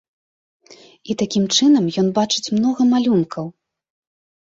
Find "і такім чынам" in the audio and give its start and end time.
1.13-1.85